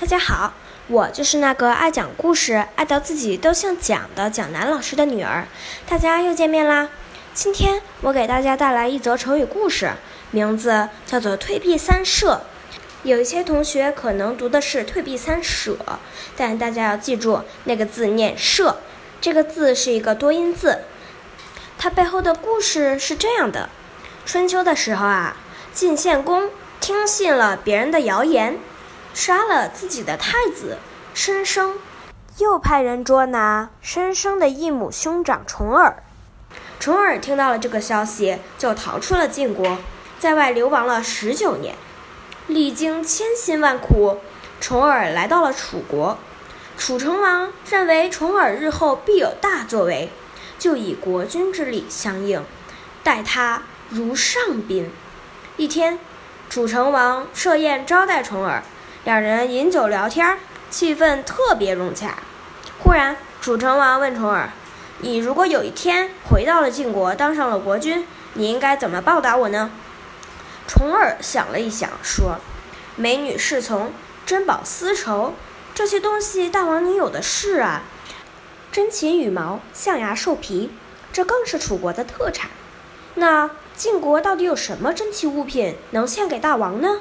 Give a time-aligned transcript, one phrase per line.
[0.00, 0.52] 大家好，
[0.88, 5.46] 我就是那个爱讲故事、爱到自己都像讲的蒋楠老师的女儿。
[5.88, 6.88] 大家又见面啦！
[7.32, 9.92] 今天我给大家带来一则成语故事，
[10.32, 12.42] 名字叫做“退避三舍”。
[13.04, 15.78] 有一些同学可能读的是“退避三舍”，
[16.36, 18.80] 但大家要记住，那个字念“舍”，
[19.22, 20.80] 这个字是一个多音字。
[21.78, 23.70] 它背后的故事是这样的：
[24.26, 25.36] 春秋的时候啊，
[25.72, 26.50] 晋献公
[26.80, 28.58] 听信了别人的谣言。
[29.14, 30.78] 杀了自己的太子
[31.14, 31.78] 申生，
[32.38, 36.02] 又派人捉拿申生的异母兄长重耳。
[36.80, 39.78] 重耳听到了这个消息，就逃出了晋国，
[40.18, 41.76] 在外流亡了十九年。
[42.48, 44.18] 历经千辛万苦，
[44.60, 46.18] 重耳来到了楚国。
[46.76, 50.10] 楚成王认为重耳日后必有大作为，
[50.58, 52.44] 就以国君之礼相应，
[53.04, 54.90] 待他如上宾。
[55.56, 56.00] 一天，
[56.50, 58.64] 楚成王设宴招待重耳。
[59.04, 60.38] 两人饮酒聊天，
[60.70, 62.16] 气氛特别融洽。
[62.78, 64.48] 忽然，楚成王问重耳
[65.00, 69.70] ：“你如果有一天回到了晋国，当上了国君，你应该怎么报答我呢？”
[70.66, 72.38] 重耳想了一想，说
[72.96, 73.92] ：“美女侍从、
[74.24, 75.34] 珍宝丝绸，
[75.74, 77.82] 这些东西大王你有的是啊。
[78.72, 80.72] 珍禽羽毛、象牙兽皮，
[81.12, 82.48] 这更是楚国的特产。
[83.16, 87.00] 那晋国到底有什么珍奇物品能献给大王呢？”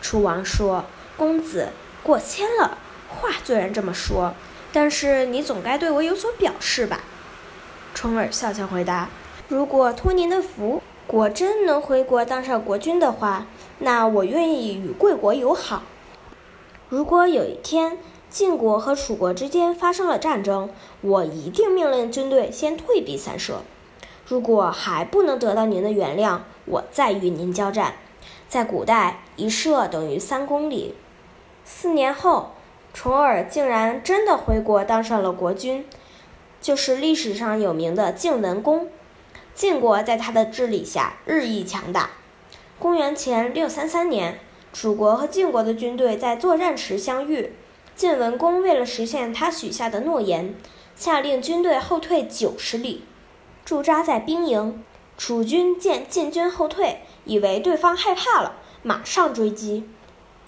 [0.00, 0.84] 楚王说。
[1.20, 1.68] 公子
[2.02, 4.32] 过谦了，话虽然这么说，
[4.72, 7.00] 但是你总该对我有所表示吧？
[7.92, 9.10] 重耳笑笑回答
[9.46, 13.46] ：“如果托您的福，果真能回国当上国君的话，
[13.80, 15.82] 那我愿意与贵国友好。
[16.88, 17.98] 如果有一天
[18.30, 20.70] 晋国和楚国之间发生了战争，
[21.02, 23.60] 我一定命令军队先退避三舍。
[24.26, 27.96] 如果还不能得到您的原谅，我再与您交战。
[28.48, 30.94] 在古代，一舍等于三公里。”
[31.72, 32.50] 四年后，
[32.92, 35.86] 重耳竟然真的回国当上了国君，
[36.60, 38.88] 就是历史上有名的晋文公。
[39.54, 42.10] 晋国在他的治理下日益强大。
[42.78, 44.40] 公元前六三三年，
[44.74, 47.54] 楚国和晋国的军队在作战时相遇。
[47.94, 50.54] 晋文公为了实现他许下的诺言，
[50.96, 53.04] 下令军队后退九十里，
[53.64, 54.82] 驻扎在兵营。
[55.16, 59.88] 楚军见晋军后退，以为对方害怕了，马上追击。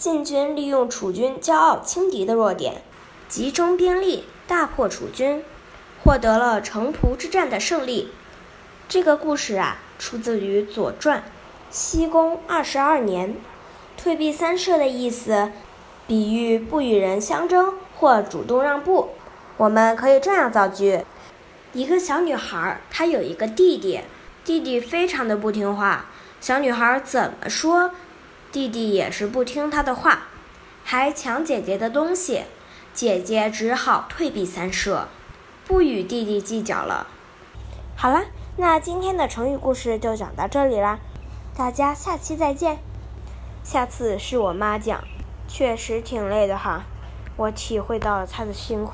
[0.03, 2.83] 晋军利用楚军骄傲轻敌的弱点，
[3.29, 5.45] 集中兵力大破楚军，
[6.03, 8.11] 获得了城濮之战的胜利。
[8.89, 11.19] 这个故事啊，出自于《左传》。
[11.71, 13.37] 西公二十二年，
[13.97, 15.53] 退避三舍的意思，
[16.09, 19.11] 比喻不与人相争或主动让步。
[19.57, 21.05] 我们可以这样造句：
[21.73, 24.01] 一个小女孩，她有一个弟弟，
[24.45, 26.07] 弟弟非常的不听话，
[26.41, 27.93] 小女孩怎么说？
[28.53, 30.25] 弟弟也是不听他的话，
[30.85, 32.43] 还抢姐姐的东西，
[32.93, 35.09] 姐姐只好退避三舍，
[35.67, 37.07] 不与弟弟计较了。
[37.97, 38.27] 好啦，
[38.59, 40.99] 那今天的成语故事就讲到这里啦，
[41.57, 42.79] 大家下期再见。
[43.65, 45.03] 下次是我妈讲，
[45.49, 46.85] 确实挺累的哈，
[47.37, 48.93] 我体会到了她的辛苦。